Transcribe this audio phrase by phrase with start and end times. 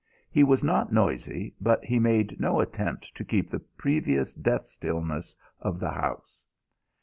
[0.31, 5.35] He was not noisy, but he made no attempt to keep the previous death stillness
[5.59, 6.39] of the house.